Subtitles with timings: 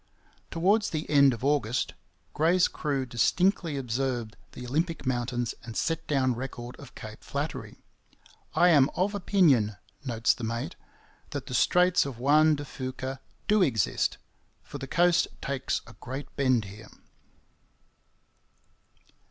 [0.49, 1.93] Towards the end of August
[2.33, 7.75] Gray's crew distinctly observed the Olympic mountains and set down record of Cape Flattery.
[8.55, 10.75] 'I am of opinion,' notes the mate,
[11.29, 14.17] 'that the Straits of Juan de Fuca do exist;
[14.63, 16.89] for the coast takes a great bend here.'